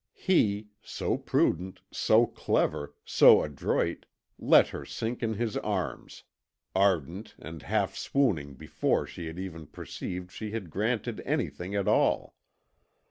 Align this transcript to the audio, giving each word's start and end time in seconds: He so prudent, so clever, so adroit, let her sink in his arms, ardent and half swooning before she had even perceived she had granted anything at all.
He 0.15 0.69
so 0.81 1.15
prudent, 1.15 1.81
so 1.91 2.25
clever, 2.25 2.95
so 3.05 3.43
adroit, 3.43 4.07
let 4.39 4.69
her 4.69 4.83
sink 4.83 5.21
in 5.21 5.35
his 5.35 5.57
arms, 5.57 6.23
ardent 6.75 7.35
and 7.37 7.61
half 7.61 7.95
swooning 7.95 8.55
before 8.55 9.05
she 9.05 9.27
had 9.27 9.37
even 9.37 9.67
perceived 9.67 10.31
she 10.31 10.49
had 10.49 10.71
granted 10.71 11.21
anything 11.23 11.75
at 11.75 11.87
all. 11.87 12.35